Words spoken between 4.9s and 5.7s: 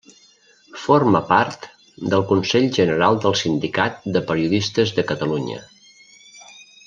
de Catalunya.